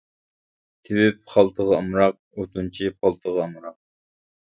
[0.89, 3.81] تېۋىپ خالتىغا ئامراق، ئوتۇنچى پالتىغا ئامراق.